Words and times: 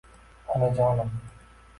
«Onajonim 0.55 1.11